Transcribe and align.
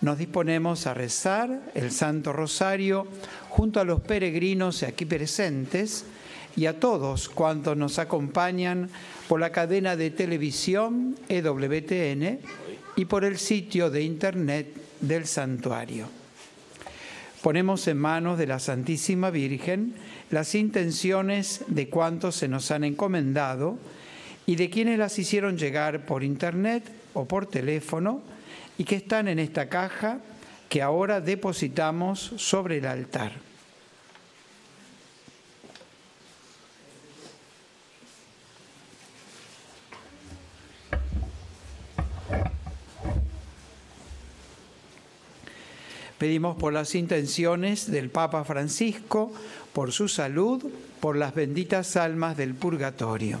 nos 0.00 0.18
disponemos 0.18 0.86
a 0.86 0.94
rezar 0.94 1.60
el 1.74 1.90
Santo 1.90 2.32
Rosario 2.32 3.06
junto 3.48 3.80
a 3.80 3.84
los 3.84 4.00
peregrinos 4.00 4.82
aquí 4.82 5.04
presentes 5.04 6.04
y 6.56 6.66
a 6.66 6.80
todos 6.80 7.28
cuantos 7.28 7.76
nos 7.76 7.98
acompañan 7.98 8.88
por 9.28 9.40
la 9.40 9.50
cadena 9.50 9.96
de 9.96 10.10
televisión 10.10 11.16
EWTN 11.28 12.40
y 12.96 13.04
por 13.04 13.24
el 13.24 13.38
sitio 13.38 13.90
de 13.90 14.02
internet 14.02 14.74
del 15.00 15.26
santuario. 15.26 16.08
Ponemos 17.42 17.86
en 17.88 17.96
manos 17.96 18.38
de 18.38 18.46
la 18.46 18.58
Santísima 18.58 19.30
Virgen 19.30 19.94
las 20.30 20.54
intenciones 20.54 21.64
de 21.68 21.88
cuantos 21.88 22.36
se 22.36 22.48
nos 22.48 22.70
han 22.70 22.84
encomendado 22.84 23.78
y 24.46 24.56
de 24.56 24.68
quienes 24.68 24.98
las 24.98 25.18
hicieron 25.18 25.56
llegar 25.56 26.04
por 26.04 26.24
internet 26.24 26.84
o 27.14 27.26
por 27.26 27.46
teléfono 27.46 28.22
y 28.80 28.84
que 28.84 28.96
están 28.96 29.28
en 29.28 29.38
esta 29.38 29.68
caja 29.68 30.20
que 30.70 30.80
ahora 30.80 31.20
depositamos 31.20 32.18
sobre 32.38 32.78
el 32.78 32.86
altar. 32.86 33.32
Pedimos 46.16 46.56
por 46.56 46.72
las 46.72 46.94
intenciones 46.94 47.90
del 47.90 48.08
Papa 48.08 48.44
Francisco, 48.44 49.30
por 49.74 49.92
su 49.92 50.08
salud, 50.08 50.64
por 51.00 51.18
las 51.18 51.34
benditas 51.34 51.98
almas 51.98 52.34
del 52.38 52.54
purgatorio. 52.54 53.40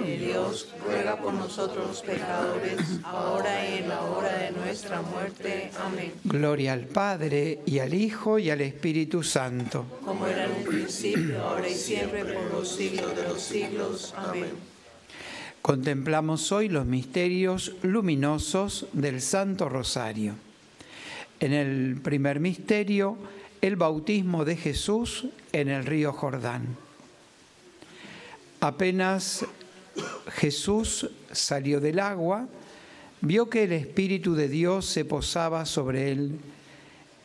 Dios, 0.51 0.67
ruega 0.85 1.15
por 1.17 1.33
nosotros 1.33 1.87
los 1.87 2.01
pecadores, 2.01 2.79
ahora 3.03 3.69
y 3.69 3.77
en 3.79 3.89
la 3.89 4.01
hora 4.01 4.37
de 4.37 4.51
nuestra 4.51 5.01
muerte. 5.01 5.71
Amén. 5.79 6.11
Gloria 6.25 6.73
al 6.73 6.87
Padre 6.87 7.59
y 7.65 7.79
al 7.79 7.93
Hijo 7.93 8.37
y 8.37 8.49
al 8.49 8.61
Espíritu 8.61 9.23
Santo. 9.23 9.85
Como 10.03 10.27
era 10.27 10.45
en 10.45 10.51
un 10.51 10.63
principio, 10.63 11.41
ahora 11.41 11.69
y 11.69 11.73
siempre, 11.73 12.25
por 12.25 12.51
los 12.51 12.69
siglos 12.69 13.15
de 13.15 13.23
los 13.23 13.41
siglos. 13.41 14.13
Amén. 14.17 14.51
Contemplamos 15.61 16.51
hoy 16.51 16.67
los 16.67 16.85
misterios 16.85 17.73
luminosos 17.83 18.87
del 18.93 19.21
Santo 19.21 19.69
Rosario. 19.69 20.33
En 21.39 21.53
el 21.53 21.99
primer 22.01 22.39
misterio, 22.39 23.17
el 23.61 23.77
bautismo 23.77 24.43
de 24.43 24.57
Jesús 24.57 25.27
en 25.53 25.69
el 25.69 25.85
río 25.85 26.11
Jordán. 26.11 26.75
Apenas 28.59 29.45
Jesús 30.33 31.09
salió 31.31 31.79
del 31.79 31.99
agua, 31.99 32.47
vio 33.21 33.49
que 33.49 33.63
el 33.63 33.73
Espíritu 33.73 34.35
de 34.35 34.47
Dios 34.47 34.85
se 34.85 35.05
posaba 35.05 35.65
sobre 35.65 36.11
él 36.11 36.39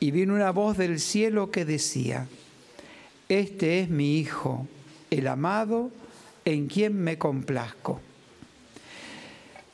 y 0.01 0.11
vino 0.11 0.35
una 0.35 0.51
voz 0.51 0.77
del 0.77 1.01
cielo 1.01 1.51
que 1.51 1.65
decía, 1.65 2.29
Este 3.29 3.81
es 3.81 3.89
mi 3.89 4.19
Hijo, 4.19 4.67
el 5.11 5.27
amado, 5.29 5.91
en 6.45 6.67
quien 6.67 6.95
me 7.03 7.19
complazco. 7.19 8.01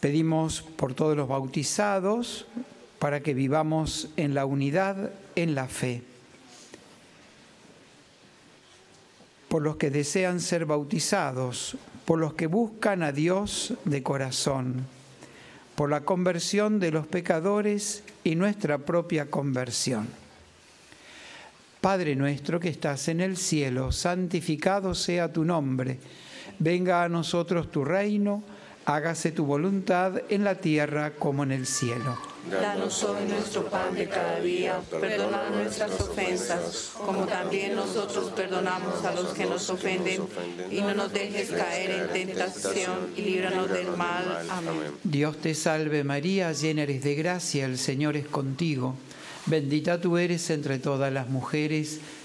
Pedimos 0.01 0.63
por 0.63 0.95
todos 0.95 1.17
los 1.17 1.29
bautizados 1.29 2.47
para 2.99 3.21
que 3.21 3.35
vivamos 3.35 4.09
en 4.17 4.35
la 4.35 4.47
unidad, 4.47 5.13
en 5.37 5.55
la 5.55 5.69
fe. 5.69 6.03
Por 9.53 9.61
los 9.61 9.77
que 9.77 9.91
desean 9.91 10.41
ser 10.41 10.65
bautizados, 10.65 11.77
por 12.07 12.19
los 12.19 12.33
que 12.33 12.47
buscan 12.47 13.03
a 13.03 13.13
Dios 13.13 13.75
de 13.85 14.03
corazón, 14.03 14.87
por 15.75 15.91
la 15.91 16.07
conversión 16.07 16.81
de 16.81 16.91
los 16.91 17.07
pecadores 17.07 18.03
y 18.25 18.35
nuestra 18.35 18.79
propia 18.79 19.31
conversión. 19.31 20.09
Padre 21.83 22.17
nuestro 22.17 22.61
que 22.61 22.71
estás 22.71 23.09
en 23.09 23.21
el 23.21 23.37
cielo, 23.37 23.93
santificado 23.93 24.95
sea 24.95 25.35
tu 25.35 25.45
nombre, 25.45 25.99
venga 26.59 27.05
a 27.05 27.11
nosotros 27.11 27.71
tu 27.71 27.85
reino, 27.85 28.43
hágase 28.87 29.33
tu 29.33 29.45
voluntad 29.45 30.15
en 30.31 30.45
la 30.45 30.55
tierra 30.55 31.11
como 31.19 31.43
en 31.43 31.53
el 31.53 31.67
cielo. 31.67 32.32
Danos 32.51 33.05
hoy 33.05 33.25
nuestro 33.29 33.67
pan 33.67 33.95
de 33.95 34.09
cada 34.09 34.41
día, 34.41 34.81
perdona 34.91 35.49
nuestras 35.51 36.01
ofensas, 36.01 36.93
como 36.95 37.25
también 37.25 37.77
nosotros 37.77 38.33
perdonamos 38.33 39.05
a 39.05 39.13
los 39.13 39.33
que 39.33 39.47
nos 39.47 39.71
ofenden, 39.71 40.23
y 40.71 40.81
no 40.81 40.95
nos 40.95 41.13
dejes 41.13 41.51
caer 41.51 41.91
en 41.91 42.09
tentación 42.09 43.13
y 43.17 43.23
líbranos 43.23 43.71
del 43.71 43.97
mal. 43.97 44.45
Amén. 44.51 44.93
Dios 45.05 45.37
te 45.37 45.55
salve 45.55 46.03
María, 46.03 46.53
llena 46.53 46.83
eres 46.83 47.05
de 47.05 47.15
gracia, 47.15 47.65
el 47.65 47.79
Señor 47.79 48.17
es 48.17 48.27
contigo. 48.27 48.97
Bendita 49.47 50.01
tú 50.01 50.19
eres 50.19 50.51
entre 50.51 50.79
todas 50.79 51.13
las 51.13 51.29
mujeres, 51.29 52.01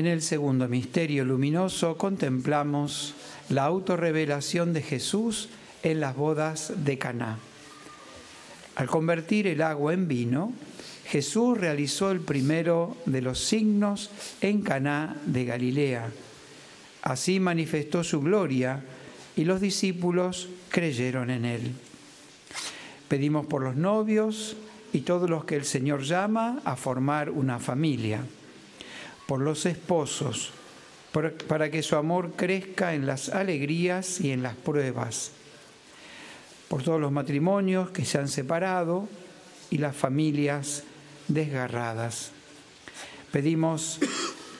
En 0.00 0.06
el 0.06 0.22
segundo 0.22 0.66
misterio 0.66 1.26
luminoso 1.26 1.98
contemplamos 1.98 3.12
la 3.50 3.64
autorrevelación 3.64 4.72
de 4.72 4.80
Jesús 4.80 5.50
en 5.82 6.00
las 6.00 6.16
bodas 6.16 6.72
de 6.86 6.96
Caná. 6.96 7.38
Al 8.76 8.86
convertir 8.86 9.46
el 9.46 9.60
agua 9.60 9.92
en 9.92 10.08
vino, 10.08 10.54
Jesús 11.04 11.58
realizó 11.58 12.12
el 12.12 12.20
primero 12.20 12.96
de 13.04 13.20
los 13.20 13.40
signos 13.40 14.10
en 14.40 14.62
Caná 14.62 15.18
de 15.26 15.44
Galilea. 15.44 16.08
Así 17.02 17.38
manifestó 17.38 18.02
su 18.02 18.22
gloria 18.22 18.82
y 19.36 19.44
los 19.44 19.60
discípulos 19.60 20.48
creyeron 20.70 21.28
en 21.28 21.44
él. 21.44 21.72
Pedimos 23.06 23.44
por 23.44 23.60
los 23.60 23.76
novios 23.76 24.56
y 24.94 25.00
todos 25.00 25.28
los 25.28 25.44
que 25.44 25.56
el 25.56 25.66
Señor 25.66 26.04
llama 26.04 26.62
a 26.64 26.74
formar 26.76 27.28
una 27.28 27.58
familia 27.58 28.24
por 29.30 29.42
los 29.42 29.64
esposos, 29.64 30.50
para 31.46 31.70
que 31.70 31.84
su 31.84 31.94
amor 31.94 32.32
crezca 32.34 32.94
en 32.94 33.06
las 33.06 33.28
alegrías 33.28 34.20
y 34.20 34.32
en 34.32 34.42
las 34.42 34.56
pruebas, 34.56 35.30
por 36.66 36.82
todos 36.82 37.00
los 37.00 37.12
matrimonios 37.12 37.90
que 37.90 38.04
se 38.04 38.18
han 38.18 38.26
separado 38.26 39.08
y 39.70 39.78
las 39.78 39.94
familias 39.94 40.82
desgarradas. 41.28 42.32
Pedimos 43.30 44.00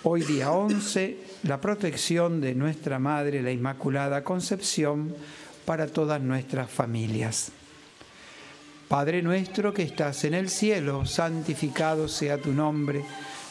hoy 0.04 0.22
día 0.22 0.52
11 0.52 1.18
la 1.42 1.60
protección 1.60 2.40
de 2.40 2.54
nuestra 2.54 3.00
Madre, 3.00 3.42
la 3.42 3.50
Inmaculada 3.50 4.22
Concepción, 4.22 5.16
para 5.64 5.88
todas 5.88 6.22
nuestras 6.22 6.70
familias. 6.70 7.50
Padre 8.86 9.20
nuestro 9.20 9.74
que 9.74 9.82
estás 9.82 10.22
en 10.22 10.34
el 10.34 10.48
cielo, 10.48 11.06
santificado 11.06 12.06
sea 12.06 12.38
tu 12.38 12.52
nombre 12.52 13.04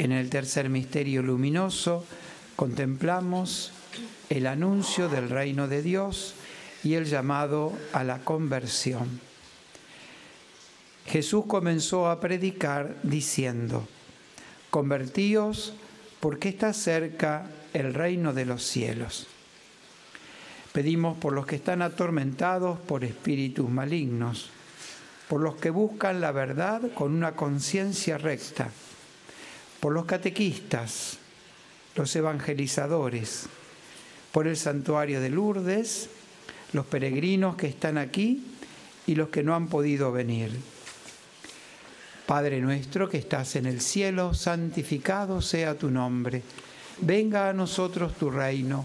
En 0.00 0.12
el 0.12 0.30
tercer 0.30 0.70
misterio 0.70 1.20
luminoso 1.20 2.06
contemplamos 2.56 3.70
el 4.30 4.46
anuncio 4.46 5.10
del 5.10 5.28
reino 5.28 5.68
de 5.68 5.82
Dios 5.82 6.32
y 6.82 6.94
el 6.94 7.04
llamado 7.04 7.74
a 7.92 8.02
la 8.02 8.20
conversión. 8.20 9.20
Jesús 11.04 11.44
comenzó 11.46 12.08
a 12.08 12.18
predicar 12.18 12.96
diciendo, 13.02 13.86
convertíos 14.70 15.74
porque 16.20 16.48
está 16.48 16.72
cerca 16.72 17.50
el 17.74 17.92
reino 17.92 18.32
de 18.32 18.46
los 18.46 18.62
cielos. 18.62 19.26
Pedimos 20.72 21.18
por 21.18 21.34
los 21.34 21.44
que 21.44 21.56
están 21.56 21.82
atormentados 21.82 22.78
por 22.78 23.04
espíritus 23.04 23.68
malignos, 23.68 24.48
por 25.28 25.42
los 25.42 25.56
que 25.56 25.68
buscan 25.68 26.22
la 26.22 26.32
verdad 26.32 26.80
con 26.94 27.14
una 27.14 27.32
conciencia 27.32 28.16
recta, 28.16 28.70
por 29.80 29.92
los 29.92 30.04
catequistas, 30.04 31.18
los 31.96 32.14
evangelizadores, 32.14 33.46
por 34.30 34.46
el 34.46 34.56
santuario 34.56 35.20
de 35.20 35.30
Lourdes, 35.30 36.08
los 36.72 36.86
peregrinos 36.86 37.56
que 37.56 37.66
están 37.66 37.98
aquí 37.98 38.44
y 39.06 39.14
los 39.14 39.30
que 39.30 39.42
no 39.42 39.54
han 39.54 39.68
podido 39.68 40.12
venir. 40.12 40.52
Padre 42.26 42.60
nuestro 42.60 43.08
que 43.08 43.18
estás 43.18 43.56
en 43.56 43.66
el 43.66 43.80
cielo, 43.80 44.34
santificado 44.34 45.42
sea 45.42 45.76
tu 45.76 45.90
nombre. 45.90 46.42
Venga 47.00 47.48
a 47.48 47.52
nosotros 47.52 48.14
tu 48.14 48.30
reino. 48.30 48.84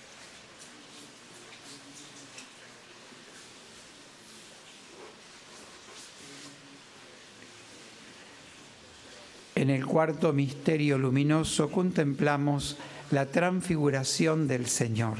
En 9.61 9.69
el 9.69 9.85
cuarto 9.85 10.33
misterio 10.33 10.97
luminoso 10.97 11.69
contemplamos 11.69 12.77
la 13.11 13.27
transfiguración 13.27 14.47
del 14.47 14.65
Señor. 14.65 15.17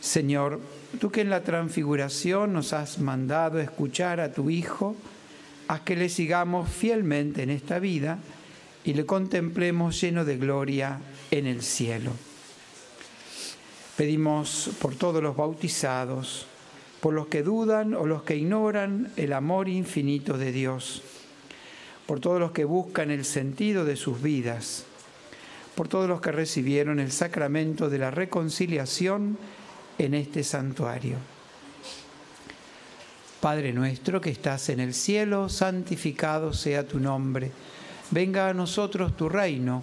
Señor, 0.00 0.60
tú 1.00 1.10
que 1.10 1.22
en 1.22 1.28
la 1.28 1.42
transfiguración 1.42 2.52
nos 2.52 2.72
has 2.72 3.00
mandado 3.00 3.58
escuchar 3.58 4.20
a 4.20 4.32
tu 4.32 4.50
Hijo, 4.50 4.94
haz 5.66 5.80
que 5.80 5.96
le 5.96 6.08
sigamos 6.08 6.70
fielmente 6.70 7.42
en 7.42 7.50
esta 7.50 7.80
vida 7.80 8.20
y 8.84 8.94
le 8.94 9.04
contemplemos 9.04 10.00
lleno 10.00 10.24
de 10.24 10.36
gloria 10.36 11.00
en 11.32 11.48
el 11.48 11.62
cielo. 11.62 12.12
Pedimos 13.96 14.70
por 14.80 14.94
todos 14.94 15.20
los 15.20 15.34
bautizados, 15.34 16.46
por 17.00 17.14
los 17.14 17.26
que 17.26 17.42
dudan 17.42 17.94
o 17.94 18.06
los 18.06 18.22
que 18.22 18.36
ignoran 18.36 19.10
el 19.16 19.32
amor 19.32 19.68
infinito 19.68 20.38
de 20.38 20.52
Dios 20.52 21.02
por 22.12 22.20
todos 22.20 22.38
los 22.38 22.52
que 22.52 22.66
buscan 22.66 23.10
el 23.10 23.24
sentido 23.24 23.86
de 23.86 23.96
sus 23.96 24.20
vidas, 24.20 24.84
por 25.74 25.88
todos 25.88 26.06
los 26.06 26.20
que 26.20 26.30
recibieron 26.30 27.00
el 27.00 27.10
sacramento 27.10 27.88
de 27.88 27.96
la 27.96 28.10
reconciliación 28.10 29.38
en 29.96 30.12
este 30.12 30.44
santuario. 30.44 31.16
Padre 33.40 33.72
nuestro 33.72 34.20
que 34.20 34.28
estás 34.28 34.68
en 34.68 34.80
el 34.80 34.92
cielo, 34.92 35.48
santificado 35.48 36.52
sea 36.52 36.86
tu 36.86 37.00
nombre. 37.00 37.50
Venga 38.10 38.50
a 38.50 38.52
nosotros 38.52 39.16
tu 39.16 39.30
reino. 39.30 39.82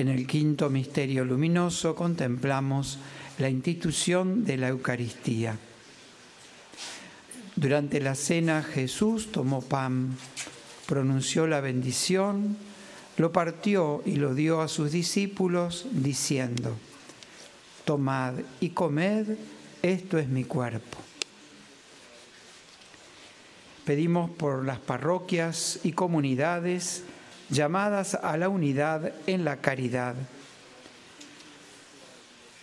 En 0.00 0.08
el 0.08 0.26
quinto 0.26 0.70
misterio 0.70 1.24
luminoso 1.24 1.94
contemplamos 1.94 2.98
la 3.38 3.50
institución 3.50 4.44
de 4.44 4.56
la 4.56 4.68
Eucaristía. 4.68 5.58
Durante 7.56 8.00
la 8.00 8.14
cena 8.14 8.62
Jesús 8.62 9.30
tomó 9.30 9.60
pan, 9.60 10.16
pronunció 10.86 11.46
la 11.46 11.60
bendición, 11.60 12.56
lo 13.18 13.32
partió 13.32 14.02
y 14.06 14.16
lo 14.16 14.34
dio 14.34 14.62
a 14.62 14.68
sus 14.68 14.90
discípulos 14.90 15.86
diciendo, 15.92 16.76
tomad 17.84 18.34
y 18.60 18.70
comed, 18.70 19.36
esto 19.82 20.18
es 20.18 20.28
mi 20.28 20.44
cuerpo. 20.44 20.98
Pedimos 23.84 24.30
por 24.30 24.64
las 24.64 24.78
parroquias 24.78 25.80
y 25.82 25.92
comunidades 25.92 27.04
llamadas 27.50 28.14
a 28.14 28.36
la 28.36 28.48
unidad 28.48 29.12
en 29.26 29.44
la 29.44 29.56
caridad, 29.56 30.14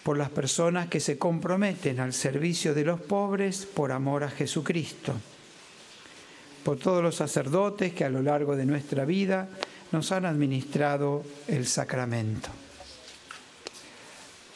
por 0.04 0.17
las 0.17 0.30
personas 0.30 0.88
que 0.88 1.02
se 1.02 1.17
comprometen 1.17 2.00
al 2.00 2.13
servicio 2.13 2.73
de 2.73 2.86
los 2.86 3.02
pobres 3.02 3.65
por 3.65 3.91
amor 3.91 4.23
a 4.23 4.30
Jesucristo, 4.30 5.13
por 6.63 6.78
todos 6.78 7.04
los 7.04 7.15
sacerdotes 7.15 7.93
que 7.93 8.06
a 8.06 8.10
lo 8.10 8.21
largo 8.21 8.56
de 8.56 8.65
nuestra 8.65 9.04
vida 9.04 9.50
nos 9.91 10.12
han 10.12 10.26
administrado 10.26 11.23
el 11.47 11.67
sacramento. 11.67 12.50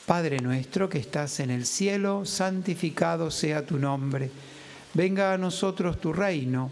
Padre 0.06 0.40
nuestro 0.40 0.90
que 0.90 1.00
estás 1.00 1.40
en 1.42 1.52
el 1.52 1.66
cielo, 1.66 2.26
santificado 2.26 3.30
sea 3.30 3.66
tu 3.66 3.78
nombre, 3.78 4.32
venga 4.94 5.34
a 5.34 5.38
nosotros 5.38 6.00
tu 6.00 6.12
reino 6.12 6.72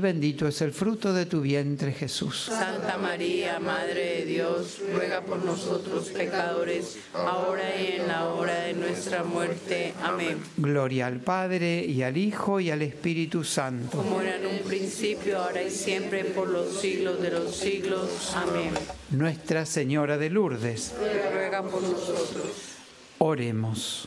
bendito 0.00 0.46
es 0.46 0.60
el 0.60 0.72
fruto 0.72 1.12
de 1.14 1.24
tu 1.26 1.40
vientre 1.40 1.92
Jesús. 1.92 2.50
Santa 2.50 2.98
María, 2.98 3.58
Madre 3.58 4.18
de 4.18 4.24
Dios, 4.26 4.80
ruega 4.92 5.22
por 5.22 5.42
nosotros 5.44 6.08
pecadores, 6.10 6.98
ahora 7.14 7.74
y 7.80 7.96
en 8.00 8.06
la 8.08 8.26
hora 8.28 8.60
de 8.64 8.74
nuestra 8.74 9.24
muerte. 9.24 9.94
Amén. 10.02 10.38
Gloria 10.58 11.06
al 11.06 11.20
Padre 11.20 11.84
y 11.84 12.02
al 12.02 12.16
Hijo 12.18 12.60
y 12.60 12.70
al 12.70 12.82
Espíritu 12.82 13.44
Santo. 13.44 13.96
Como 13.98 14.20
era 14.20 14.36
en 14.36 14.46
un 14.46 14.58
principio, 14.58 15.38
ahora 15.38 15.62
y 15.62 15.70
siempre, 15.70 16.24
por 16.24 16.48
los 16.48 16.78
siglos 16.80 17.20
de 17.22 17.30
los 17.30 17.56
siglos. 17.56 18.34
Amén. 18.34 18.74
Nuestra 19.10 19.64
Señora 19.64 20.18
de 20.18 20.28
Lourdes, 20.30 20.94
Ruega 21.32 21.62
por 21.62 21.82
nosotros. 21.82 22.46
oremos. 23.18 24.06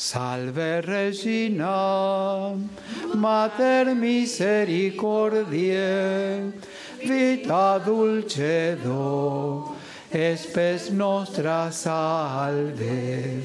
Salve 0.00 0.80
Regina, 0.80 2.56
Mater 3.14 3.94
misericordiae, 3.94 6.52
vita 7.04 7.78
dulcedo, 7.84 9.76
espes 10.10 10.90
nostra 10.90 11.70
salve. 11.70 13.42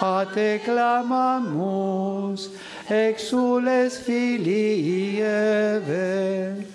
A 0.00 0.24
te 0.32 0.60
clamamus, 0.64 2.50
exules 2.88 3.98
filii 3.98 5.22
Eve, 5.22 6.66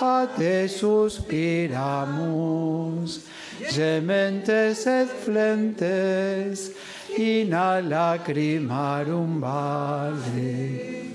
a 0.00 0.26
te 0.38 0.68
suspiramus, 0.68 3.20
gementes 3.68 4.86
et 4.86 5.08
flentes, 5.22 6.70
in 7.18 7.50
lacrimarum 7.50 9.40
vale. 9.40 11.14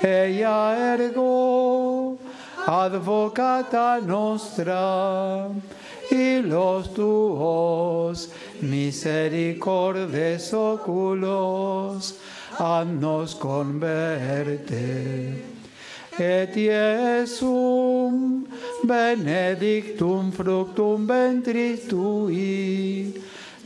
Ella 0.00 0.74
ergo, 0.94 2.18
advocata 2.66 4.00
nostra, 4.00 5.48
y 6.10 6.42
los 6.42 6.94
tuos 6.94 8.30
misericordes 8.60 10.52
oculos, 10.54 12.14
nos 13.00 13.34
converte. 13.34 14.82
Et 16.18 16.54
Iesum 16.54 18.44
benedictum 18.84 20.30
fructum 20.30 21.06
ventris 21.06 21.88
tui, 21.88 23.14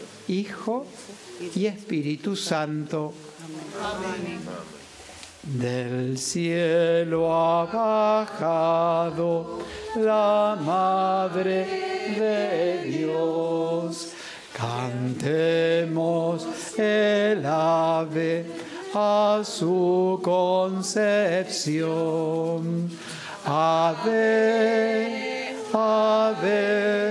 Hijo 0.31 0.85
y 1.55 1.65
Espíritu 1.65 2.35
Santo. 2.37 3.13
Del 5.43 6.17
cielo 6.17 7.33
ha 7.33 7.65
bajado 7.65 9.59
la 9.97 10.57
Madre 10.63 11.65
de 12.17 12.83
Dios. 12.85 14.13
Cantemos 14.55 16.47
el 16.77 17.45
ave 17.45 18.45
a 18.93 19.41
su 19.43 20.17
concepción. 20.23 22.89
Ave, 23.45 25.57
ave 25.73 27.01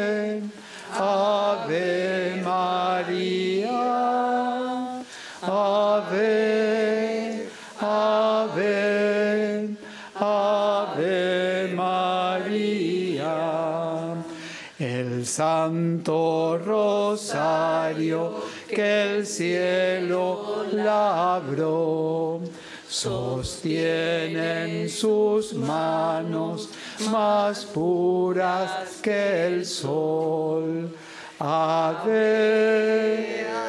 Santo 15.70 16.58
Rosario 16.58 18.42
que 18.68 19.18
el 19.18 19.24
cielo 19.24 20.66
labró 20.72 22.40
sostiene 22.88 24.82
en 24.82 24.90
sus 24.90 25.54
manos 25.54 26.70
más 27.12 27.64
puras 27.66 28.98
que 29.00 29.46
el 29.46 29.64
sol. 29.64 30.92
Ave, 31.38 31.86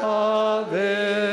ave, 0.02 1.31